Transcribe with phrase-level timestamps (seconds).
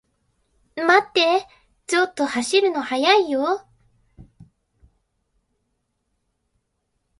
[0.77, 4.23] 待ってー、ちょっと走るの速いよー